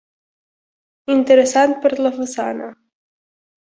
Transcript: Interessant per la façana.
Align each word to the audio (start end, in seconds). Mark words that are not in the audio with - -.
Interessant 1.17 1.79
per 1.87 1.95
la 2.03 2.15
façana. 2.19 2.75